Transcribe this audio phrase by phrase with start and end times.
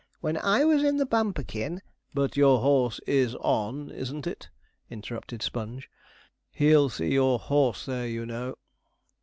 [0.19, 1.79] When I was in the Bumperkin'
[2.15, 4.49] 'But your horse is on, isn't it?'
[4.89, 5.91] interrupted Sponge;
[6.49, 8.55] 'he'll see your horse there, you know.'